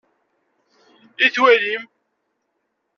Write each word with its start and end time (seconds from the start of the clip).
I 1.25 1.27
twalim? 1.35 1.83